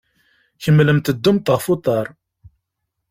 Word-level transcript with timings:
Kemmlemt 0.63 1.13
ddumt 1.15 1.51
ɣef 1.53 1.65
uḍaṛ. 1.73 2.07